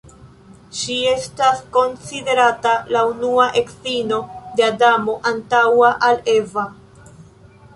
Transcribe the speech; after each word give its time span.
Ŝi 0.77 0.95
estas 1.09 1.59
konsiderata 1.75 2.71
la 2.95 3.03
unua 3.11 3.45
edzino 3.61 4.19
de 4.57 4.65
Adamo, 4.69 5.19
antaŭa 5.33 5.93
al 6.09 6.19
Eva. 6.35 6.65